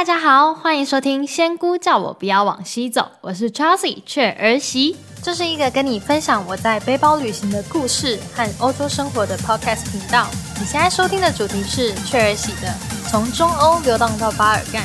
[0.00, 10.26] 大家好，欢迎收听《仙姑叫我不要往西走》，我是 Chelsea 雀儿媳，这是一个跟你分享我在背包旅行的故事和欧洲生活的 podcast 频道。
[10.58, 12.68] 你现在收听的主题是雀儿媳的
[13.10, 14.82] 《从中欧流浪到巴尔干》。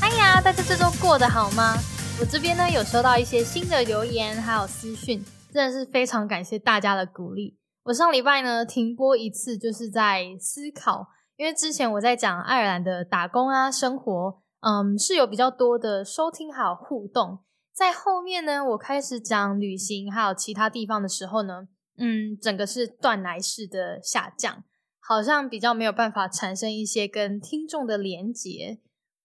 [0.00, 1.76] 哎呀，大家这周过得好吗？
[2.20, 7.56] 我这边呢有收到一些新的留言，还有私讯，真的是非常感谢大家的鼓励。
[7.82, 11.08] 我上礼拜呢停播一次，就是在思考。
[11.38, 17.38] 因为之前我在讲爱尔兰的打工啊生活，嗯，是有比较多的收听还有互动。
[17.72, 24.64] 在后面呢，我开始讲旅行还有其他地方的时候呢，嗯，整个是断崖式的下降，
[24.98, 28.80] 好像比较没有办法产生一些跟听众的连结。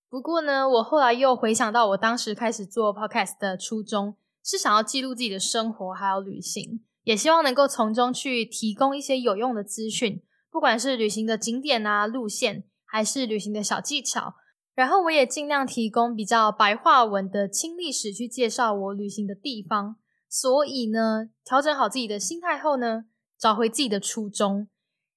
[0.07, 10.21] 不过呢，我后来又回想到我当时开始做 podcast 的初衷，是想要记录自己的生活还有旅行，也希望能够从中去提供一些有用的资讯。
[10.53, 14.35] 不管是旅行的景点啊、路线，还是旅行的小技巧，
[14.75, 19.95] 然后我也尽量提供比较白话文的轻历史去介绍我旅行的地方。
[20.29, 23.05] 所以呢，调整好自己的心态后呢，
[23.39, 24.67] 找回自己的初衷。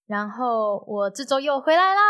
[0.06, 2.00] 然后我这周又回来啦，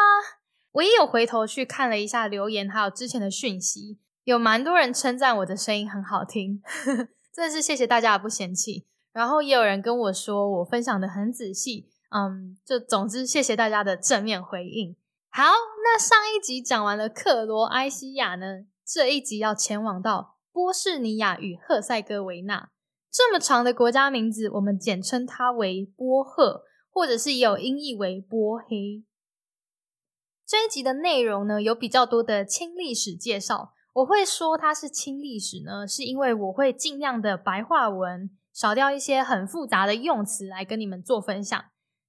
[0.71, 6.63] 我也有回头去看了一下留言，还有之前的讯息，有蛮多人称赞我的声音很好听，
[7.35, 8.87] 真的是谢谢大家的不嫌弃。
[9.13, 11.89] 然后也有人跟我说，我分享的很仔细。
[12.17, 14.97] 嗯，就总之谢谢大家的正面回应。
[15.29, 15.43] 好，
[15.85, 22.71] 那上一集讲完了克罗埃西亚呢，这一集要前往到波士尼亚与赫塞哥维纳。
[23.13, 29.05] 这么长的国家名字，我们简称它为波赫，或者是也有音译为波黑。
[30.47, 33.75] 这一集的内容呢，有比较多的轻历史介绍。
[33.93, 41.63] 我会说它是轻历史呢，是因为我会尽量的白话文，少掉一些很复杂的用词来跟你们做分享。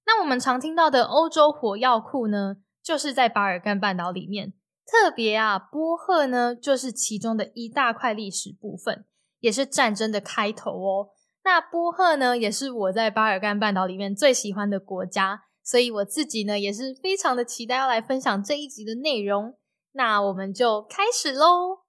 [0.07, 4.53] 那我们常听到的欧洲火药库呢，就是在巴尔干半岛里面。
[4.89, 9.05] 特别啊，波赫呢，就是其中的一大块历史部分，
[9.41, 11.09] 也是战争的开头哦。
[11.43, 19.57] 那波赫呢，也是我在巴尔干半岛里面最喜欢的国家，所以我自己呢，也是非常的期待要来分享这一集的内容。
[19.91, 21.79] 那我们就开始喽。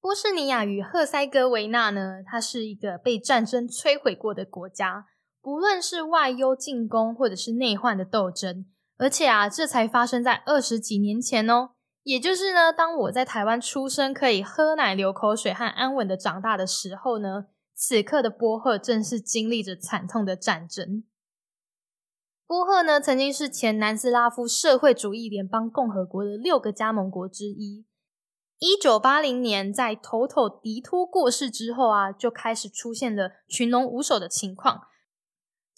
[0.00, 5.06] 波士尼亚与赫塞哥维纳呢，它是一个被战争摧毁过的国家。
[5.48, 8.66] 无论是外忧进攻，或者是内患的斗争，
[8.98, 11.70] 而且啊，这才发生在二十几年前哦。
[12.02, 21.04] 也就是呢，当我在台湾出生，可以喝奶、流口水和安稳的长大的时候呢，此刻的波赫正是经历着惨痛的战争。
[22.46, 27.86] 波赫呢，曾经是前南斯拉夫社会主义联邦共和国的六个加盟国之一。
[28.58, 34.82] 一九八零年，在头头迪托过世之后啊，就开始出现了群龙无首的情况。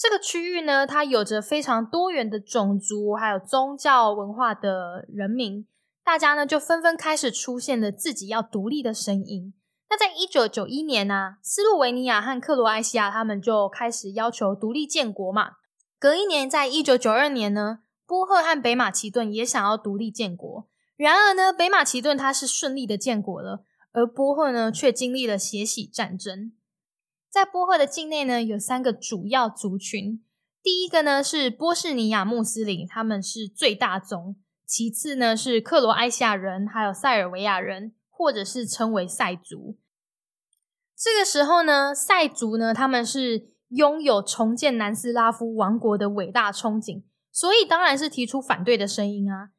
[0.00, 5.66] 这个区域呢，它有着非常多元的种族，还有宗教文化的人民，
[6.03, 9.53] 大家呢就纷纷开始出现了自己要独立的声音。
[9.91, 15.56] 那在一九九一年呢，斯洛维尼亚和克罗埃西亚他们就开始要求独立建国嘛。
[15.99, 20.67] 隔一年，在一九九二年呢，波赫和北马其顿也想要独立建国。
[20.97, 26.53] 然而呢，北马其顿它是顺利的建国了，而波赫呢却经历了血洗战争。
[27.30, 30.22] 在波赫的境内呢，有三个主要族群。
[30.62, 34.34] 第一个呢是波士尼亚穆斯林，他们是最大宗；
[34.66, 39.78] 其次呢是克罗埃西亚人，还有塞尔维亚人，或者是称为塞族。
[40.96, 49.50] 这个时候呢，塞族呢他们是拥有重建南斯拉夫王国的伟大憧憬，所以当然是提出反对的声音啊。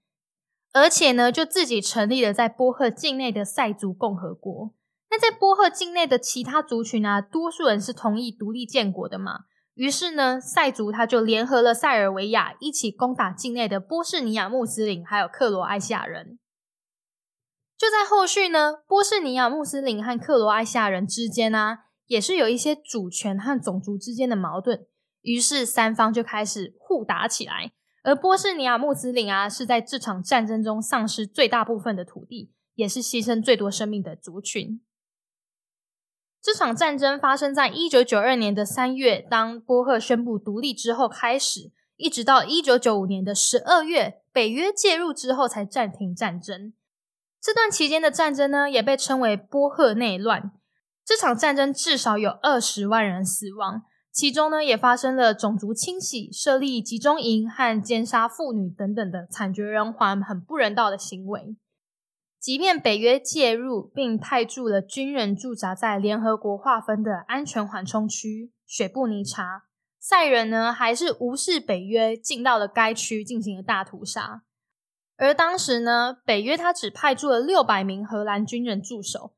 [0.74, 4.74] 而且呢，就自己成立了在波赫境内的塞族共和国。
[5.12, 9.42] 那在波赫境内的其他族群啊，多数人是同意独立建国的嘛。
[9.74, 16.40] 于是呢，塞族他就联合了塞尔维亚，一起攻打境内的波士尼亚穆斯林，还有克罗埃西亚人。
[17.78, 24.86] 就在后续呢，波士尼亚穆斯林和克罗埃西亚人之间呢，也是有一些主权和种族之间的矛盾。
[25.22, 27.72] 于是三方就开始互打起来。
[28.04, 34.82] 而波士尼亚穆斯林啊，是在这场战争中丧失最大部分的土地，也是牺牲最多生命的族群。
[36.42, 46.74] 这场战争发生在一九九二年的三月，当波赫宣布独立之后开始，一直到一九九五年的十二月，北约介入之后才暂停战争。
[47.40, 50.52] 这段期间的战争呢，也被称为波赫内乱。
[51.06, 61.56] 这场战争至少有二十万人死亡，其中呢，也发生了种族清洗、设立集中营和奸杀妇女等等的惨绝人寰、很不人道的行为。
[62.42, 69.66] 即便北约介入并派驻了军人驻扎在联合国划分的安全缓冲区雪布尼查，
[70.00, 74.42] 塞人呢还是无视北约进到了该区进行了大屠杀。
[75.18, 79.36] 而当时呢，北约他只派驻了六百名荷兰军人驻守，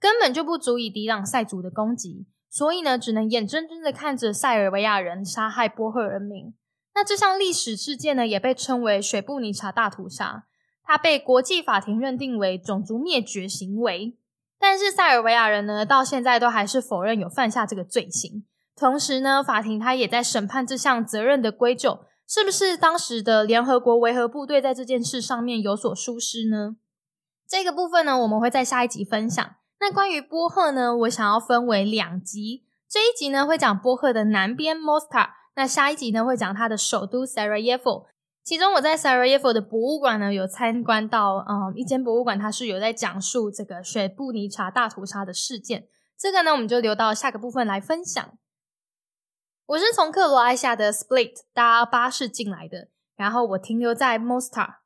[0.00, 6.54] 根本就不足以抵挡塞族的攻击，所以呢，只能眼睁睁的看着塞尔维亚人杀害波赫人民。
[6.94, 10.46] 那这项历史事件呢，也被称为水布尼查大屠杀，
[10.88, 14.16] 他被国际法庭认定为种族灭绝行为。
[14.58, 18.46] 但是塞尔维亚人呢，到现在都还是否认有犯下这个罪行。
[18.74, 22.06] 同时呢，法庭他也在审判这项责任的归咎。
[22.26, 26.76] 是不是当时的联合国维和部队在这件事上面有所疏失呢？
[27.46, 29.56] 这个部分呢，我们会在下一集分享。
[29.80, 32.64] 那关于波赫呢，我想要分为两集。
[32.88, 38.06] 这一集呢会讲波赫的南边 Mostar，那下一集呢会讲它的首都 Sarajevo。
[38.48, 45.86] 其中我在 Sarajevo 的博物馆呢有参观到，嗯，一间博物馆它是有在讲述这个雪布尼查大屠杀的事件。
[46.18, 48.38] 这个呢我们就留到下个部分来分享。
[49.66, 54.76] 我是从克罗埃西亚的 Split 搭巴士进来的，然后我停留在 Mostar。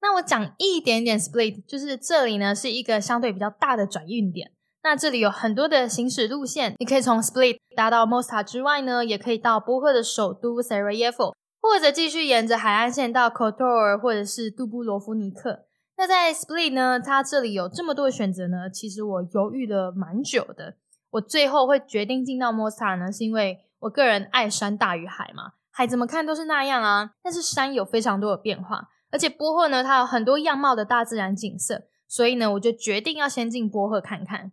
[0.00, 4.50] 那我讲一点点 Split，就是这里呢是一个相对比较大的转运点。
[4.82, 11.34] 那这里有很多的行驶路线，你可以从 Split 搭到 Mostar 之外呢，也可以到波赫的首都 Sarajevo，
[11.64, 15.64] 或者继续沿着海岸线到 Kotor 或者是杜布罗夫尼克。
[15.96, 20.76] 那在 Split 呢，它这里有这么多的选择呢，其实我犹豫了蛮久的。
[21.10, 23.62] 我最后会决定进到 Mosta 呢，是因为。
[23.84, 27.10] 我个人爱山大于海嘛，海怎么看都是那样啊。
[27.22, 34.52] 但是山有非常多的变化，而且波赫呢，它有很多样貌的大自然景色，所以呢，我就决定要先进波赫看看。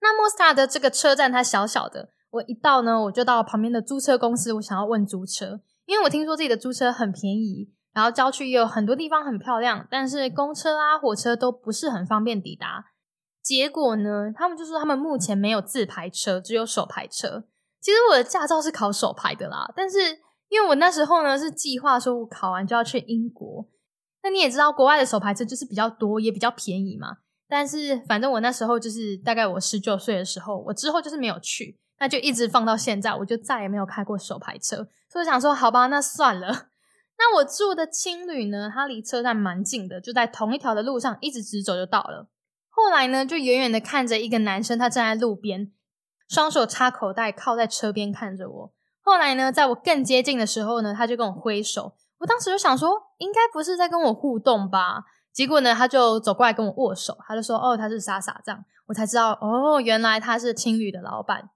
[0.00, 12.84] 那莫斯塔的这个车站它小小的，我一到呢，我就到旁边的租车公司，我想要问租车，因为我听说自己的租车很便宜，然后郊区也有很多地方很漂亮，但是公车啊、火车都不是很方便抵达。
[13.42, 14.30] 结果呢？
[14.34, 17.44] 他们就说他们目前没有自排车，只有手排车。
[17.80, 19.98] 其实我的驾照是考手排的啦，但是
[20.50, 23.66] 因为我那时候呢是计划说我考完就要去英国。
[24.22, 27.18] 那你也知道，国外的手排车就是比较多，也比较便宜嘛。
[27.48, 34.88] 但是反正我那时候就是大概我十九岁的时候，我之后就是没有去，那就一直放到现在，我就再也没有开过手排车。
[35.08, 36.68] 所以想说，好吧，那算了。
[37.18, 42.28] 那我住的青旅呢，它离车站蛮近的，就在同一条的路上，一直直走就到了。
[42.70, 45.72] 后来呢，就远远的看着一个男生，他站在路边，
[46.28, 48.72] 双手插口袋，靠在车边看着我。
[49.00, 51.96] 后来呢，在我更接近的时候呢，他就跟我挥手。
[52.18, 55.04] 我当时就想说，应该不是在跟我互动吧？
[55.32, 61.50] 结果呢，他就走过来跟我握手，他就说：“哦，他是莎莎。”这样我才知道，哦，原来他是青旅的老板。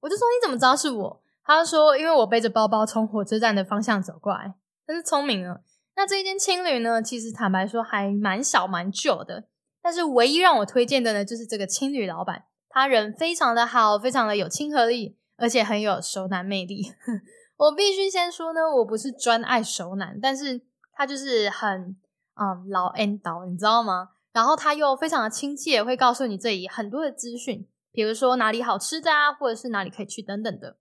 [0.00, 4.54] 我就说：“你怎么知道是我？”他就说：“因为我背着包包从火车站的方向走过来。”
[4.86, 5.62] 真是聪明了。
[5.96, 9.44] 那这一间青旅呢，其实坦白说还蛮小蛮旧的。
[9.82, 16.92] 但是唯一让我推荐的呢，就是这个青旅老板，他人非常的好，非常的有亲和力，而且很有熟男魅力。
[17.56, 20.60] 我必须先说呢，我不是专爱熟男，但是
[20.92, 21.96] 他就是很
[22.34, 24.10] 嗯老 N 导，你知道吗？
[24.32, 27.66] 然后他又非常的亲切，会告诉你这里很多的资讯，
[27.96, 30.76] 比如说哪里好吃的啊，或者是哪里可以去等等的。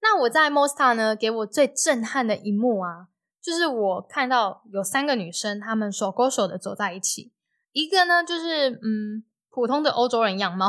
[0.00, 3.08] 那我在 Mosta 呢，给我最震撼的一幕啊。
[3.42, 7.32] 就是我看到有三个女生，她们手勾手的走在一起。
[7.72, 10.68] 一个呢，就是嗯普通的欧洲人样貌，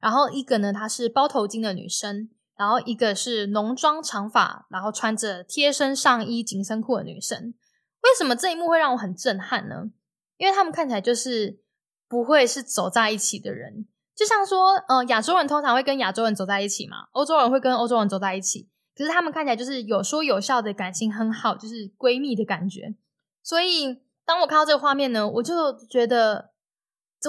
[0.00, 7.54] 然后一个呢，她是包头巾的女生，然后一个是浓妆长发，然后穿着贴身上衣紧身裤的女生。
[8.02, 9.92] 为什么这一幕会让我很震撼呢？
[10.36, 11.60] 因为他们看起来就是
[12.06, 18.68] 不会是走在一起的人，就像说，呃，亚洲人通常会跟亚洲人走在一起嘛，欧洲人会跟欧洲人走在一起。
[18.96, 22.94] 可是他们看起来就是有说有笑的感情很好，就是闺蜜的感觉。
[23.42, 26.52] 所以当我看到这个画面呢，我就觉得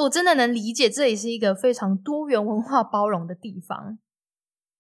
[0.04, 3.98] 我真的能理解这里是一个非常多元文化包容的地方。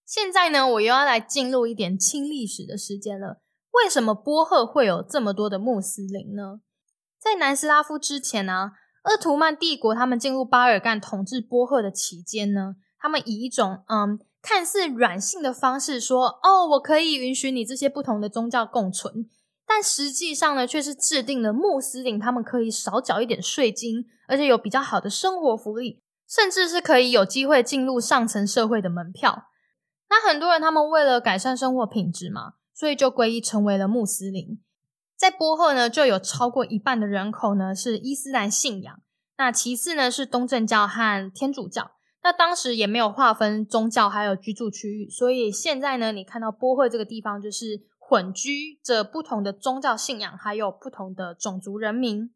[0.05, 3.41] 现在呢，我又要来进入一点清历史的时间了。
[3.71, 6.61] 为什么波赫会有这么多的穆斯林呢？
[7.19, 8.73] 在南斯拉夫之前呢，
[9.05, 14.19] 鄂图曼帝国他们进入巴尔干统治波赫的期间呢，他们以一种嗯。
[14.47, 19.27] 看似软性的方式说：“哦，我可以允许你这些不同的宗教共存。”
[19.65, 29.45] 但实际上呢，却是制定了穆斯林他们可以少缴一点税金，而且有比较好的生活福利，甚至是可以有机会进入上层社会的门票。
[30.11, 34.61] 那很多人他们为了改善生活品质嘛，所以就皈依成为了穆斯林。
[35.17, 39.01] 在波赫呢，就有超过一半的人口呢是伊斯兰信仰，
[39.37, 41.91] 那其次呢是东正教和天主教。
[42.21, 52.33] 那当时也没有划分宗教还有居住区域，所以现在呢，你看到波赫这个地方就是混居着不同的宗教信仰，还有不同的种族人民。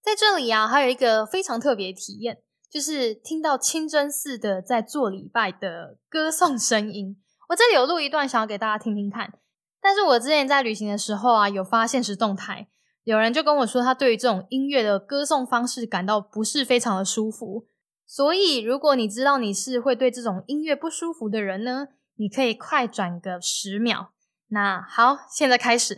[0.00, 7.20] 在这里啊，还有一个非常特别体验，就是听到清真寺的在做礼拜的歌颂声音。
[7.48, 9.40] 我这里有录一段，想要给大家听听看。
[9.80, 12.68] 但是我之前在旅行的时候啊，有发现实动态，
[13.04, 17.66] 有人就跟我说，他对于这种音乐的歌颂方式感到不是非常的舒服。
[18.06, 24.10] 所以，如果你知道你是会对这种音乐不舒服的人呢，你可以快转个十秒。
[24.48, 25.96] 那好，现在开始。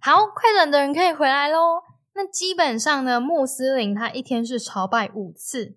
[0.00, 1.93] 好，快转的人可以回来喽。
[2.14, 5.76] 那基本上呢，穆斯林他一天是朝拜五次，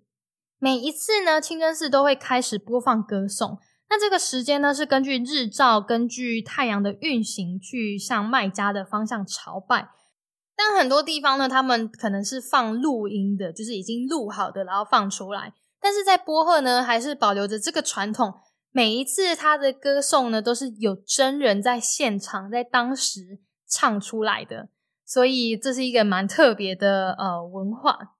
[0.58, 3.58] 每一次呢，清真寺都会开始播放歌颂。
[3.90, 9.88] 那这个时间呢，是根据日照、根据太阳的运行去向麦加的方向朝拜。
[10.54, 15.54] 但很多地方呢，他们可能是放录音的，就是已经录好的，然后放出来。
[15.80, 18.34] 但是在波赫呢，还是保留着这个传统。
[18.70, 24.68] 每一次他的歌颂呢，都是有真人在现场，在当时唱出来的。
[25.08, 28.16] 所以这是一个蛮特别的呃文化。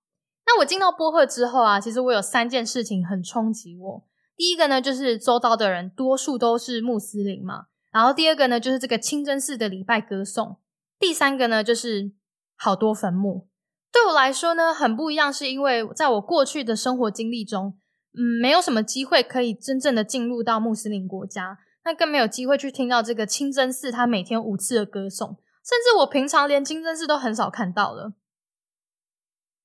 [0.47, 4.05] 那我进到波赫之后啊，其实我有三件事情很冲击我。
[4.35, 7.67] 第一个呢，就是周遭的人多数都是穆斯林嘛。
[7.93, 10.57] 然后第二个呢，就是这个清真寺的礼拜歌颂。
[10.99, 12.13] 第三个呢，就是
[12.57, 13.49] 好多坟墓。
[13.93, 17.79] 对我来说呢，很不一样，是因为在我过去的生活经历中，
[18.15, 25.37] 嗯，没有什么机会可以真正的进入到穆斯林国家，那更没有机会去听到这个清真寺他每天五次的歌颂，
[25.69, 28.15] 甚至我平常连清真寺都很少看到了。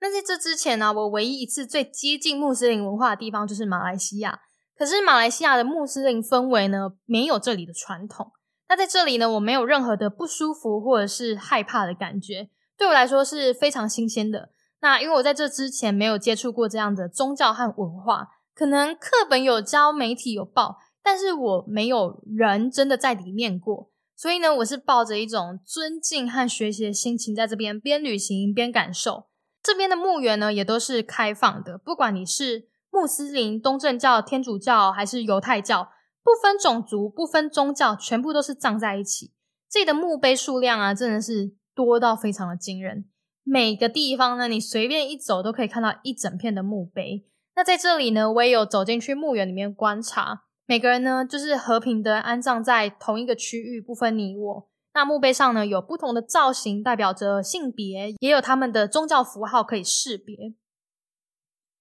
[0.01, 4.41] 那在这之前呢，我唯一一次最接近穆斯林文化的地方就是马来西亚。
[4.77, 8.33] 可是马来西亚的穆斯林氛围呢，没有这里的传统。
[8.67, 14.49] 那在这里呢，我没有任何的不舒服或者是害怕的感觉，对我来说是非常新鲜的。
[14.81, 23.92] 那因为我在这之前没有接触过这样的宗教和文化，可能课本有教，媒体有报，但是我没有人真的在里面过，
[24.23, 29.27] 所以呢，我是抱着一种尊敬和学习的心情，在这边边旅行边感受。
[29.61, 32.69] 这边的墓园呢，也都是开放的，不管你是。
[32.89, 35.89] 穆斯林、东正教、天主教还是犹太教，
[36.23, 39.33] 不分种族、不分宗教，全部都是葬在一起。
[39.69, 43.09] 这里的墓碑数量啊，真的是多到非常的惊人。
[43.43, 47.25] 每个地方呢，你随便一走都可以看到一整片的墓碑。
[47.57, 54.69] 那在这里呢，我也有走进去墓园里面观察，每个人呢就是和平的安葬在同一个区域，不分你我。
[54.93, 60.53] 那墓碑上呢有不同的造型，代表着性别，也有他们的宗教符号可以识别。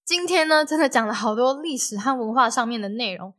[0.05, 3.35] 今天呢，真的讲了好多历史和文化上面的内容。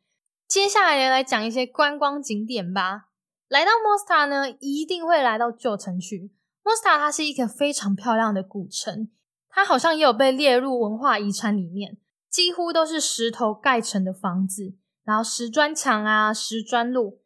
[0.47, 3.09] 接下来来讲一些观光景点吧。
[3.49, 6.31] 来到莫斯塔呢，一定会来到旧城区。
[6.63, 9.09] 莫斯塔它是一个非常漂亮的古城，
[9.49, 11.97] 它好像也有被列入文化遗产里面。
[12.29, 14.73] 几乎都是石头盖成的房子，
[15.03, 17.21] 然后石砖墙啊，石砖路。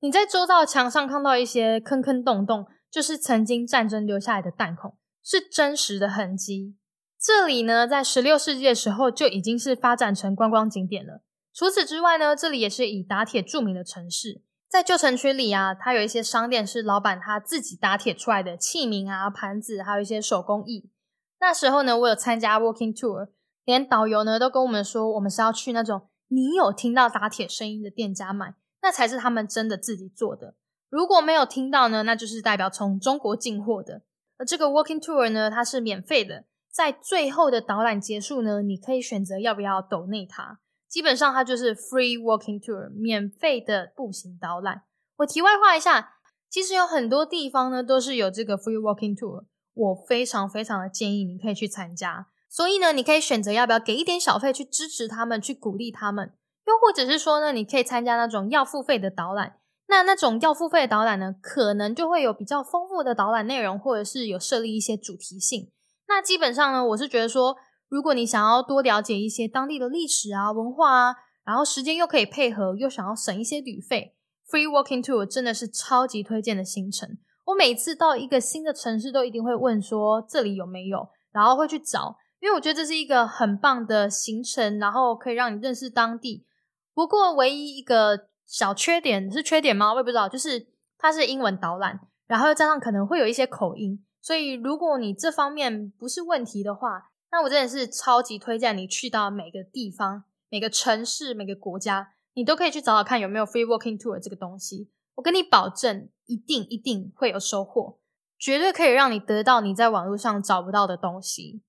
[0.00, 6.76] 你在周遭墙上看到一些坑坑洞洞，就是曾经战争留下来的弹孔，是真实的痕迹。
[7.18, 11.22] 这里呢，在十六世纪的时候就已经是发展成观光景点了。
[11.52, 14.42] 除此之外呢，这里也是以打铁著名的城市。
[14.68, 20.90] 在旧城区里啊，它有一些商店是老板他自己打铁出来的器皿啊、盘子，还有一些手工艺。
[21.40, 23.30] 那时候呢，我有参加 walking tour，
[23.64, 30.54] 连导游呢都跟我们说，我们是要去那种你有听到打铁声音的店家买，那才是他们真的自己做的。
[30.88, 34.02] 如果没有听到呢，那就是代表从中国进货的。
[34.38, 36.44] 而这个 walking tour 呢，它是免费的。
[36.70, 40.60] 在最后的导览结束呢，你可以选择要不要抖内它。
[40.88, 44.82] 基本上它就是 free walking tour，免费的步行导览。
[45.16, 46.16] 我题外话一下，
[46.48, 52.28] 其实有很多地方呢都是有这个 free walking tour，我非常非常的建议你可以去参加。
[52.56, 56.32] 所以呢，你可以选择要不要给一点小费去支持他们，去鼓励他们。
[56.66, 59.58] 又或者是说呢，你可以参加那种要付费的导览。
[59.88, 65.70] 那那种要付费的导览呢，可能就会有比较丰富的导览内容，或者是有设立一些主题性。
[66.08, 67.58] 那基本上呢，我是觉得说，
[67.90, 74.16] 如果你想要多了解一些当地的历史啊、文化啊，然后时间又可以配合，又想要省一些旅费
[74.50, 77.18] ，Free Walking Tour 真的是超级推荐的行程。
[77.44, 86.46] 我每次到一个新的城市，都一定会问说这里有没有，然后会去找，因为我觉得这是一个很棒的行程，然后可以让你认识当地。
[86.94, 89.92] 不过唯一一个小缺点是缺点吗？
[89.92, 90.66] 我也不知道，就是
[90.98, 94.04] 它是英文导览，然后加上可能会有一些口音。
[94.20, 104.90] 所以，如果你这方面不是问题的话，那我真的是超级推荐你去到每个地方、每个城市、每个国家，你都可以去找找看有没有 free walking tour 这个东西。
[105.14, 107.98] 我跟你保证，一定一定会有收获，
[108.38, 111.62] 绝对可以让你得到你在网络上找不到的东西。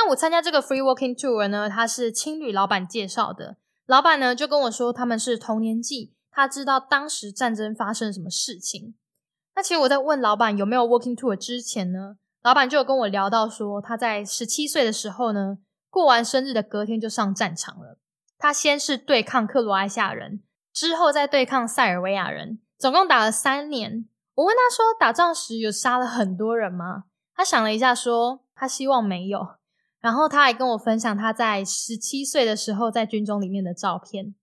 [0.00, 8.94] 那我参加这个 free walking tour 呢，他是青旅老板介绍的，老板呢就跟我说他们是同年纪，他知道当时战争发生了什么事情。
[9.56, 15.58] 那其实我在问老板有没有 walking tour 之前呢，老板就有跟我聊到说，他在十七岁的时候呢，
[15.90, 17.98] 过完生日的隔天就上战场了。
[18.38, 24.08] 他先是对抗克罗埃西亚人，之后再对抗塞尔维亚人，总共打了三年。
[24.36, 27.06] 我问他说，打仗时有杀了很多人吗？
[27.34, 29.57] 他想了一下，说他希望没有。
[30.00, 34.34] 然后他还跟我分享他在十七岁的时候在军中里面的照片。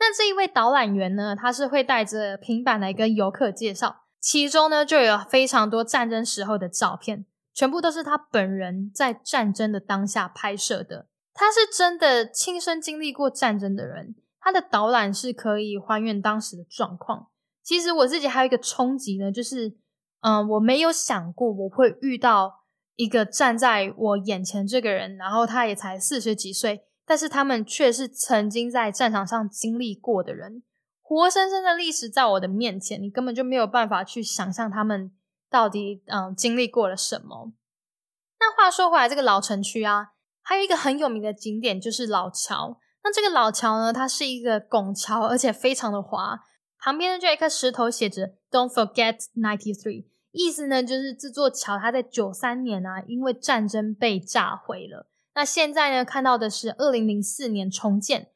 [0.00, 11.08] 那这一位导览员呢，他是会带着平板来跟游客介绍，其中呢就有非常多战争时候的照片，全部都是他本人在战争的当下拍摄的。
[11.34, 17.28] 他是真的亲身经历过战争的人，他的导览是可以还原当时的状况。
[17.62, 19.76] 其实我自己还有一个冲击呢，就是，
[20.20, 22.64] 嗯，我没有想过我会遇到
[22.98, 30.64] 一个站在我眼前这个人，然后他也才四十几岁，但是他们却是曾经在战场上经历过的人，
[31.00, 35.12] 活生生的历史在我的面前，你根本就没有办法去想象他们
[35.48, 37.52] 到底嗯经历过了什么。
[38.40, 40.08] 那话说回来，这个老城区啊，
[40.42, 42.80] 还有一个很有名的景点就是老桥。
[43.04, 46.40] 那这个老桥呢，它是一个拱桥，而且非常的滑。
[46.80, 55.08] 旁边呢就一颗石头，写着 "Don't forget ninety three"，意思呢就是这座桥它在九三年啊，因为战争被炸毁了。
[55.34, 58.30] 那现在呢看到的是二零零四年重建。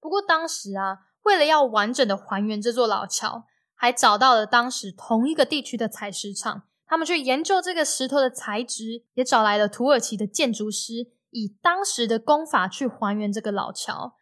[0.00, 14.16] 不过当时啊，为了要完整的还原这座老桥，还找到了当时同一个地区的采石场，他们去研究这个石头的材质，也找来了土耳其的建筑师，以当时的工法去还原这个老桥。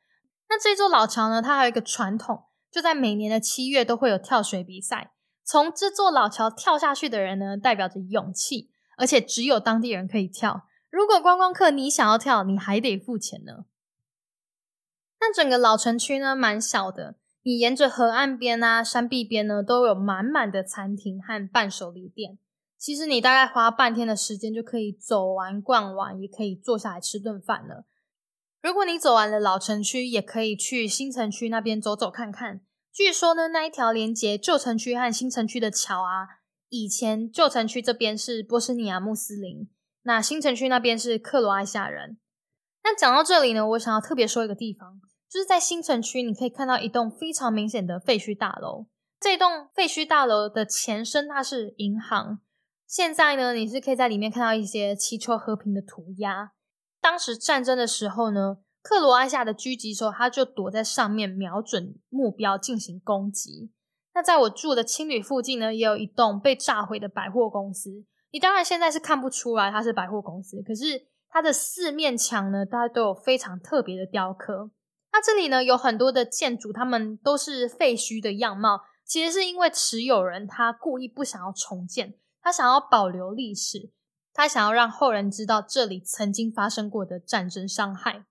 [0.48, 2.44] 那这座老桥呢，它还有一个传统。
[2.70, 5.12] 就在每年的七月都会有跳水比赛，
[5.46, 10.66] 从这座老桥跳下去的人呢，代表着勇气，而且只有当地人可以跳。
[10.90, 13.66] 如果观光客你想要跳，你还得付钱呢。
[15.20, 22.38] 那整个老城区呢，蛮小的，你沿着河岸边啊、山壁边呢，都有满满的餐厅和伴手礼店。
[22.76, 27.86] 其实你大概花半天的时间就可以走完、逛完，也可以坐下来吃顿饭了。
[28.60, 32.62] 如果你走完了老城区，也可以去新城区那边走走看看。
[32.96, 39.68] 据说呢，那一条连接旧城区和新城区的桥啊，以前旧城区这边是波斯尼亚穆斯林，
[40.04, 42.16] 那新城区那边是克罗埃西亚人。
[42.82, 48.86] 那讲到这里呢，我想要特别说一个地方，就是在新城区，你可以看到一栋非常明显的废墟大楼。
[49.20, 52.38] 这栋废墟大楼的前身它是银行，
[52.86, 56.52] 现在呢，你是可以在里面看到一些祈求和平的涂鸦。
[57.02, 63.72] 当时战争的时候呢，克罗埃西亚的狙击手他就躲在上面，瞄准目标进行攻击。
[64.14, 68.04] 那在我住的青旅附近呢，也有一栋被炸毁的百货公司。
[68.30, 74.70] 你当然现在是看不出来它是百货公司，可是它的四面墙呢，大家都有非常特别的雕刻。
[75.12, 83.90] 那这里呢，有很多的建筑，他们都是废墟的样貌，其实是因为持有人他故意不想要重建，他想要保留历史。
[84.32, 88.26] 他想要让后人知道这里曾经发生过的战争伤害。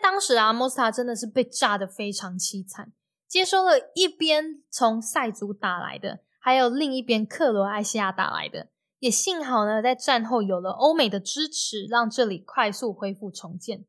[0.00, 2.92] 当时啊，莫斯塔真的是被炸得非常凄惨，
[3.28, 8.68] 接收了一边从塞族打来的，还有另一边克罗埃西亚打来的。
[9.00, 13.84] 也幸好呢，在战后有了欧美的支持，让这里快速恢复重建。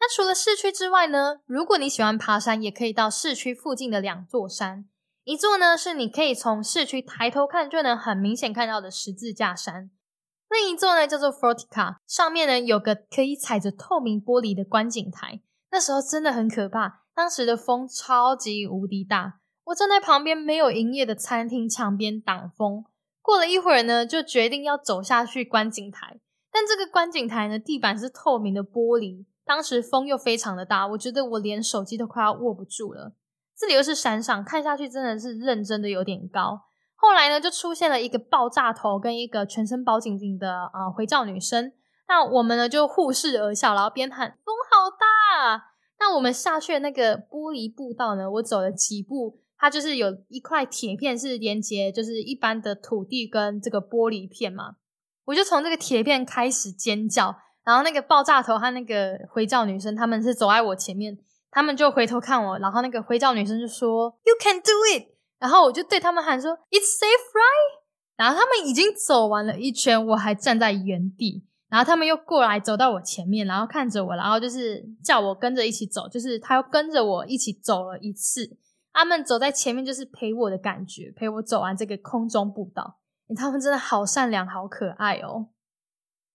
[0.00, 4.86] 那除了市区之外呢，如果你喜欢爬山，也可以到市区附近的两座山。
[5.24, 9.90] 一座呢是你可以从市区抬头看就能很明显看到的十字架山，
[10.54, 15.40] 另一座呢叫做 Fortica，上面呢有个可以踩着透明玻璃的观景台。
[15.72, 22.84] 那时候真的很可怕，当时的风超级无敌大，我站在旁边没有营业的餐厅墙边挡风。
[23.20, 26.20] 过了一会儿呢，就决定要走下去观景台，
[26.52, 33.14] 但这个观景台呢地板是透明的玻璃，当时风又非常的大，我觉得我连手机都快要握不住了。
[33.56, 36.66] 这里又是山上，看下去真的是认真的有点高。
[37.04, 41.70] 后来呢，就出现了一个爆炸头跟一个全身包紧紧的啊回教女生。
[42.08, 45.66] 那我们呢就互视而笑，然后边喊风好大。
[46.00, 54.76] 那我们下去那个玻璃步道呢，我走了几步，它就是有一块铁片是连接，就是一般的土地跟这个玻璃片嘛。
[55.26, 61.18] 我就从这个铁片开始尖叫，然后那个爆炸头和那个回教女生他们是走在我前面。
[61.50, 65.13] 他们就回头看我，然后那个回教女生就说 “You can do it”，
[65.44, 67.84] 然后我就对他们喊说 “It's safe, right？”
[68.16, 78.56] 然后他们已经走完了一圈，我还站在原地，然后他们又过来走到我前面，然后看着我，然后就是叫我跟着一起走，就是他又跟着我一起走了一次。
[78.94, 83.00] 他们走在前面就是陪我的感觉，陪我走完这个空中步道。
[83.36, 85.48] 他们真的好善良，好可爱哦。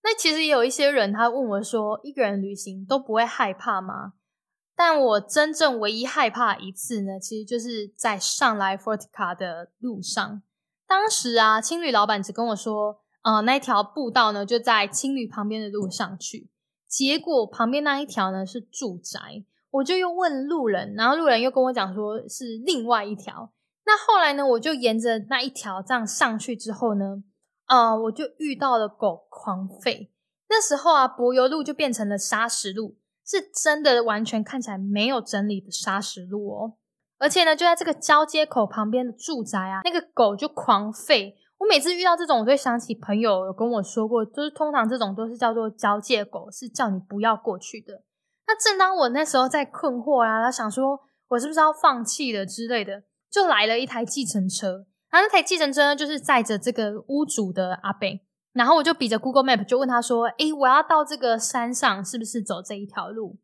[0.03, 4.13] 那其实也有一些人，他问我说：“一个人旅行都不会害怕吗？”
[4.81, 10.41] 但我真正唯一害怕一次呢，其实就是在上来 Fortica 的路上。
[10.87, 16.49] 当时啊，青旅老板只跟我说：“呃那条步道呢就在青旅旁边的路上去，
[16.87, 23.51] 结果旁边那一条呢是住宅，我就又问路人，然后路人又跟我讲说是另外一条。
[23.85, 27.21] 那后来呢，我就沿着那一条这样上去之后呢，
[27.67, 30.07] 呃，我就遇到了狗狂吠。
[30.47, 32.95] 那时候啊，柏油路就变成了砂石路，
[33.29, 36.73] 是真的完全看起来没有整理的砂石路哦。
[37.19, 41.33] 而且呢，就在这个交接口旁边的住宅啊，那个狗就狂吠。
[41.59, 48.01] 我每次遇到这种，我就想起朋友有跟我说过，就是通常这种都是叫做交界狗，是叫你不要过去的。
[48.47, 54.85] 那正当我那时候在困惑啊，他想说我是不是要放弃了之类的，就来了一台计程车。
[55.11, 58.21] 然后那台计程车呢，就是载着这个屋主的阿贝。
[58.53, 63.37] 然后我就比着 Google Map 就问他说：“诶，我要到这个山上，是不是走这一条路？”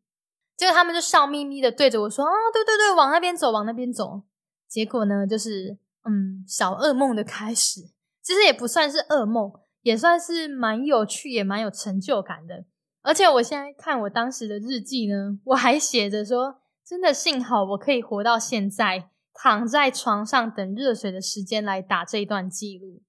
[0.56, 4.22] 结果他们就笑眯眯的对着我说：“啊，对对对，往那边走，往那边走。”
[4.68, 7.82] 结果呢，就是嗯，小噩梦的开始。
[8.22, 12.64] 其实也不算是噩梦，也算是蛮有趣，也蛮有成就感的。
[13.02, 23.02] 而且我现在看我当时的日记呢，我还写着说：“真的幸好我可以活到现在，躺在床上等热水的时间来打这一段记录。”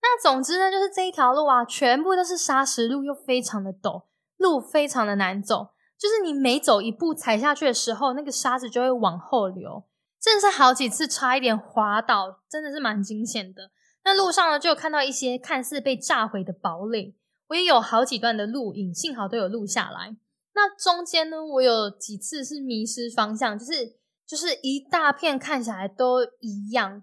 [0.00, 4.04] 那总之呢，就是这一条路啊，全部都是砂石路，又非常的陡，
[4.36, 5.70] 路非常的难走。
[5.98, 9.84] 就是你每走一步踩下去的时候，那个沙子就会往后流，
[10.20, 13.72] 真的是好几次差一点滑倒，真的是蛮惊险的。
[14.04, 17.16] 那路上呢，就有看到一些看似被炸毁的堡垒，
[17.48, 20.16] 我也有好几段的录影，幸好都有录下来。
[20.54, 27.02] 那中间呢，我有几次是迷失方向，就是就是一大片看起来都一样。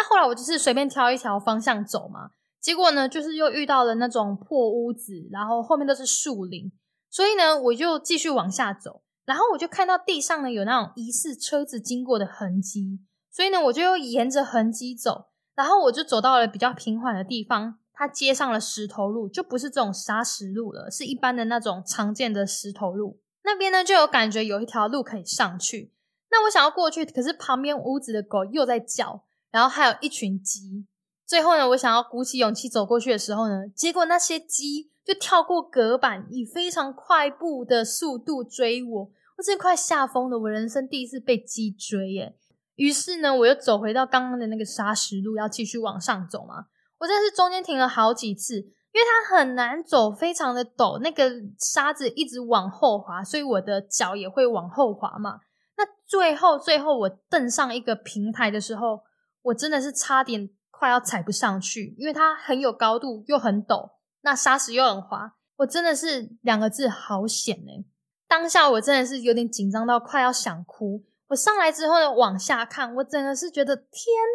[0.00, 6.72] 那后来我就是随便挑一条方向走嘛，结果呢，就是又遇到了那种破屋子，然后后面都是树林，
[7.10, 25.92] 所以呢，我就继续往下走，然后我就看到地上呢有那种疑似车子经过的痕迹，所以呢，我就又沿着痕迹走，然后我就走到了比较平缓的地方，它接上了石头路，就不是这种砂石路了，是一般的那种常见的石头路，那边呢就有感觉有一条路可以上去，
[26.30, 29.24] 那我想要过去，可是旁边屋子的狗又在叫。
[29.50, 30.86] 然后还有一群鸡，
[31.26, 42.36] 最后呢，我想要鼓起勇气走过去的时候呢，结果那些鸡就跳过隔板，以非常快步的速度追我，我真快吓疯了，我人生第一次被鸡追耶！
[42.76, 46.66] 于是呢，我又走回到刚刚的那个砂石路，要继续往上走嘛。
[46.98, 55.40] 我真是中间停了好几次，因为它很难走，非常的陡，那个沙子一直往后滑，所以我的脚也会往后滑嘛。
[55.76, 59.00] 那最后，最后我登上一个平台的时候。
[59.42, 67.84] 我真的是差点快要踩不上去，因为它很有高度又很陡，那沙石又很滑，我真的是两个字好险哎！
[68.28, 71.04] 当下我真的是有点紧张到快要想哭。
[71.28, 73.86] 我上来之后呢，往下看，我真的是觉得天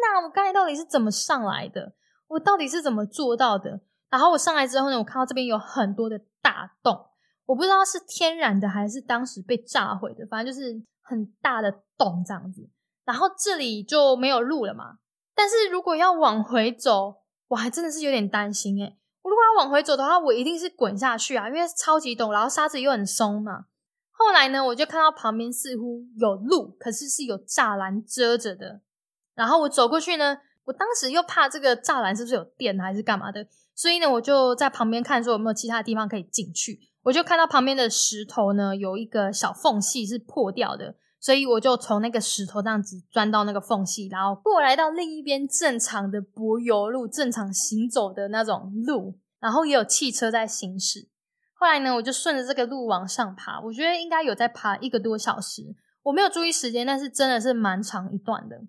[0.02, 0.20] 哪！
[0.24, 1.94] 我刚才到底是怎么上来的？
[2.28, 3.80] 我到底是怎么做到的？
[4.08, 7.06] 然后我上来之后呢，我看到这边有很多的大洞，
[7.44, 12.68] 我不知道是天然的还是当时被炸毁的，反正就是很大的洞这样子。
[13.06, 14.98] 然后这里就没有路了嘛，
[15.34, 23.66] 但是如果要往回走，我还真的是有点担心诶我如果要往回走的话，我一定是滚下去啊，因为超级陡，然后沙子又很松嘛。
[24.10, 28.80] 后来呢，我就看到旁边似乎有路，可是是有栅栏遮着的。
[29.34, 36.80] 然后我走过去呢，我当时又怕这个栅栏是不是有电还是干嘛的，所以呢，我就在旁边看说有没有其他地方可以进去。
[37.02, 40.96] 我就看到旁边的石头呢，有一个小缝隙是破掉的。
[41.18, 51.08] 所以我就从那个石头这样子钻到那个缝隙，然后过来到另一边正常的柏油路，正常行走的那种路，然后也有汽车在行驶。
[51.54, 55.74] 后来呢，我就顺着这个路往上爬，我觉得应该有在爬一个多小时。
[56.02, 58.60] 我没有注意时间，但是真的是蛮长一段的。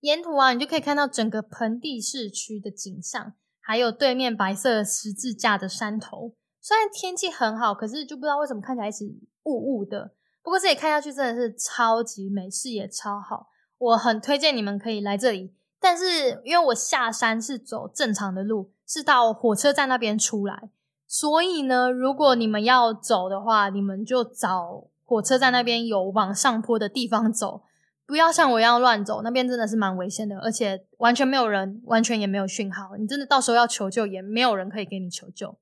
[0.00, 6.36] 沿途啊，你就可以看到整个盆地市区的景象，还有对面白色十字架的山头。
[6.60, 9.06] 虽然天气很好，可是就不知道为什么看起来是
[9.44, 10.14] 雾雾的。
[10.48, 15.52] 不过这里看下去真的是超级美，视野超好，我很推荐你们可以来这里。
[15.78, 20.70] 但是因为我下山是走正常的路，是到火车站那边出来，
[21.06, 27.64] 所以呢，如果你们要走的话，你们就找火车站那边有往上坡的地方走，
[28.06, 35.58] 不要像我一样乱走，那边真的是蛮危险的，而且完全没有人，完全也没有讯号，你真的到时候要求救也没有人可以给你求救。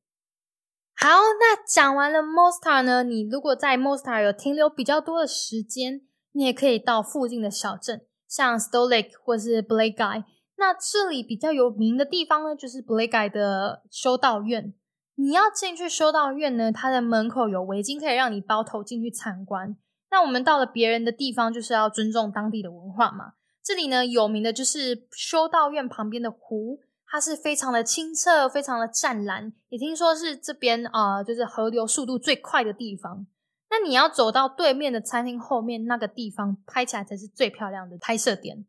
[0.99, 3.03] 好，那讲完了 Mostar 呢？
[3.03, 6.01] 你如果在 Mostar 有停留比较多的时间，
[6.33, 10.25] 你也可以到附近的小镇，像 Stolik 或是 b l a k e y。
[10.57, 14.73] 那这里比较有名的地方呢，就是 b l a k e y 的修道院。
[15.17, 19.77] 你要进去修道院呢，它的门口有围巾可以让你包头进去参观。
[20.11, 23.35] 那我们到了别人的地方，就是要尊重当地的文化嘛。
[23.63, 26.81] 这里呢，有名的就是修道院旁边的湖。
[27.09, 33.27] 它是非常的清澈，非常的湛蓝，也听说是这边啊，就是河流速度最快的地方。
[33.71, 38.67] 那你要走到对面的餐厅后面那个地方拍起来才是最漂亮的拍摄点。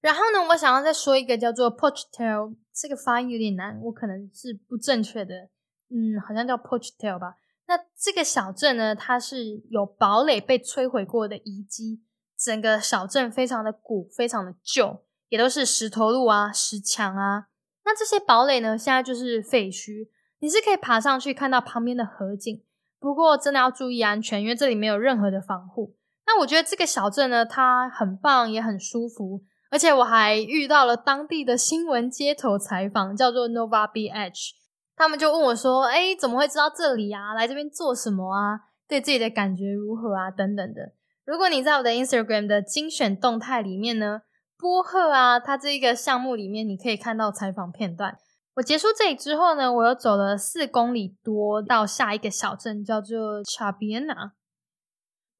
[0.00, 5.48] 然后呢，我想要再说一个叫做 Porchtail，这个发音有点难，我可能是不正确的，
[5.88, 7.36] 嗯，好像叫 Porchtail 吧。
[7.66, 12.02] 那这个小镇呢，它是有堡垒被摧毁过的遗迹，
[12.38, 15.03] 整个小镇非常的古，非常的旧。
[15.34, 17.46] 也都是石头路啊、石墙啊，
[17.84, 20.06] 那这些堡垒呢，现在就是废墟。
[20.38, 22.62] 你是可以爬上去看到旁边的河景，
[23.00, 25.96] 不过真的要注意安全，因为这里没有任何的防护。
[26.24, 29.42] 那我觉得这个小镇呢，它很棒，也很舒服，
[29.72, 34.50] 而且我还遇到了当地的新闻街头采访，叫做 Nova BH，
[34.94, 37.34] 他们就问我说：“哎，怎么会知道这里啊？
[37.34, 38.60] 来这边做什么啊？
[38.86, 40.30] 对自己的感觉如何啊？
[40.30, 40.92] 等等的。”
[41.26, 44.22] 如果你在我的 Instagram 的精选动态里面呢？
[44.56, 48.18] 波赫啊，它这一个项目里面，你可以看到采访片段。
[48.54, 54.32] 我结束这里之后呢，我又走了四公里多到下一个小镇，叫做 c h a b i a n a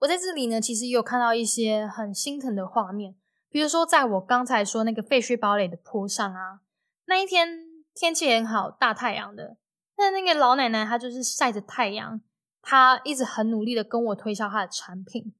[0.00, 3.14] 我在这里呢，其实也有看到一些很心疼的画面，
[3.48, 6.60] 比如说在我刚才说那个废墟堡垒的坡上啊，
[7.06, 7.48] 那一天
[7.94, 9.56] 天气很好，大太阳的，
[9.96, 12.20] 但那个老奶奶她就是晒着太阳，
[12.60, 15.32] 她一直很努力的跟我推销她的产品。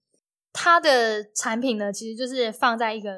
[0.53, 3.11] 她的产品呢，其实就是放在一个。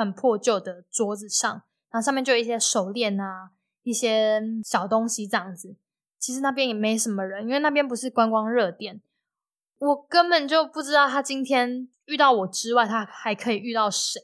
[0.00, 1.50] 很破旧的桌子上，
[1.90, 3.50] 然后上面就有一些手链啊，
[3.82, 5.76] 一些小东西这样子。
[6.18, 9.02] 其实那边也没什么人，因为那边不是观光热点。
[9.78, 14.20] 我根本就不知道他今天遇到我之外，他还可以遇到谁，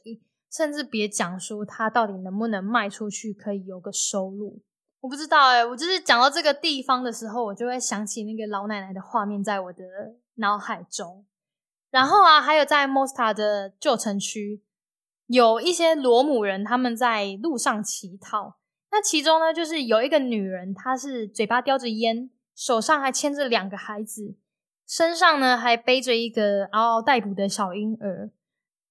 [0.51, 4.59] 甚至别讲说他到底能不能卖出去，可以有个收入。
[5.01, 9.83] 我不知道哎，我就是讲到这个地方的时候，我就会想起那个老奶奶的画面在我的
[10.35, 11.23] 脑海中。
[11.91, 14.63] 然后啊，还有在 Mosta 的旧城区。
[15.27, 18.57] 有一些罗姆人，他们在路上乞讨。
[18.91, 24.37] 那其中呢，就是有一个女人，她是嘴巴叼着烟，手上还牵着两个孩子，
[24.87, 28.31] 身上呢还背着一个嗷嗷待哺的小婴儿。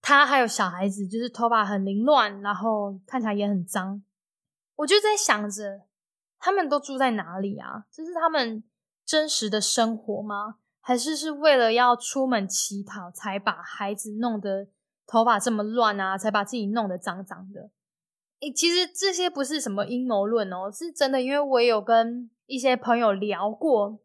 [0.03, 4.03] 她还有小孩子，就是头发很凌乱，然后看起来也很脏。
[4.77, 5.87] 我就在想着，
[6.38, 7.87] 他们都住在哪里啊？
[7.90, 8.62] 这是他们
[9.07, 10.57] 真实的生活吗？
[10.81, 14.68] 还是是为了要出门乞讨，才把孩子弄得？
[15.07, 17.71] 头发这么乱啊，才把自己弄得脏脏的。
[18.40, 21.23] 诶，其实这些不是什么阴谋论哦，是真的。
[21.23, 24.01] 因为我有跟一些朋友聊过，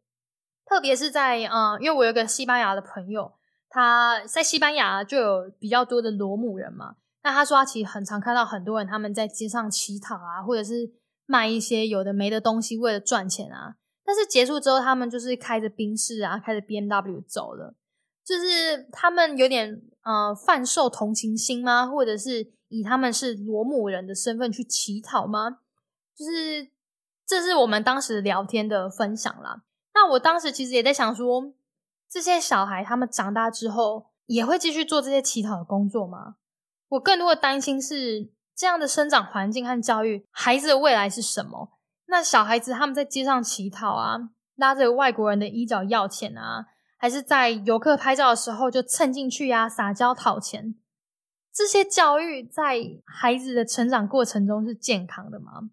[0.65, 3.33] 特别是在嗯，因为我有个西班牙的朋友，
[3.67, 6.95] 他在西班牙就有比较多的罗姆人嘛。
[7.23, 10.91] 那他说他其实很常看到很多人他们在街上乞讨啊，或者是
[11.25, 13.75] 卖一些有的没的东西为了赚钱啊。
[14.03, 17.75] 但是结束之后，他们就是开着宾士啊，开着 B M W 走了。
[18.23, 21.87] 就是他们有点呃贩售同情心吗？
[21.87, 25.59] 或者是以他们是罗姆人的身份去乞讨吗？
[26.15, 26.69] 就是
[27.25, 29.63] 这是我们当时聊天的分享啦。
[29.93, 31.53] 那我当时其实也在想说，
[32.09, 36.35] 这些小孩他们长大之后也会继续做这些乞讨的工作吗？
[36.89, 41.71] 我更多的担心是这样的生长环境和教育，孩子的未来是什么？
[42.05, 46.67] 那小孩子他们在街上乞讨啊，拉着外国人的衣角要钱啊。
[47.01, 50.75] 还是在游客拍照的时候就蹭进去呀，撒娇讨钱，
[51.51, 55.71] 这些教育在孩子的成长过程中是健康的吗？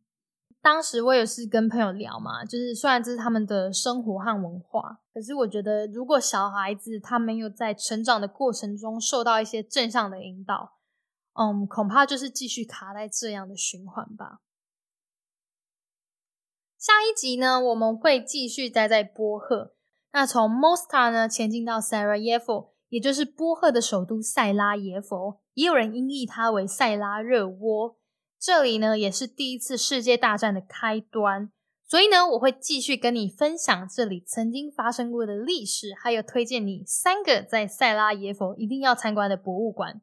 [0.63, 10.79] 当时我也是跟朋友聊嘛，就是虽然这是他们的生活和文化，可是我觉得如果小孩子他没有在成长的过程中受到一些正向的引导，
[11.35, 14.41] 嗯，恐怕就是继续卡在这样的循环吧。
[16.79, 19.75] 下一集呢，我们会继续待在波赫。
[20.11, 27.97] 那从 Mostar 呢前进到 Sarajevo，也就是波赫的首都塞拉耶夫，也有人音译它为塞拉热窝。
[28.39, 31.51] 这里呢也是第一次世界大战的开端，
[31.87, 40.01] 所以呢我会继续跟你分享这里曾经发生过的历史，还有推荐你三个在塞拉耶夫一定要参观的博物馆。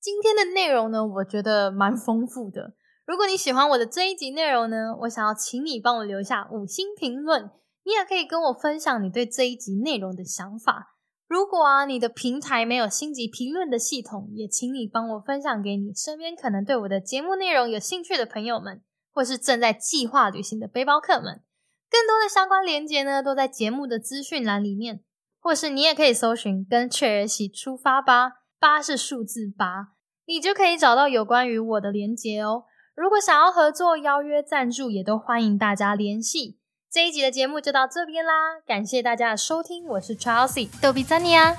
[0.00, 2.74] 今天的内容呢，我觉得蛮丰富的。
[3.06, 7.50] 如果你喜欢我的这一集内容呢，我想要请你帮我留下五星评论。
[7.88, 10.98] 你也可以跟我分享你对这一集内容的想法。
[11.26, 21.40] 如果啊，你的平台没有星级评论的系统，也请你帮我分享给你身边可能对我的节目内容有兴趣的朋友们，或是正在计划旅行的背包客们。
[21.90, 25.02] 更多的相关连接呢，都在节目的资讯栏里面，
[25.40, 29.94] 或是你也可以搜寻“跟雀儿喜出发吧”，八是数字八，
[30.26, 32.64] 你就可以找到有关于我的连接哦。
[32.94, 36.57] 如果想要合作、邀约、赞助，也都欢迎大家联系。
[36.90, 38.32] 这一集的节目就到这边啦，
[38.66, 41.54] 感谢大家的收听，我是 Chelsea 逗比赞尼啊。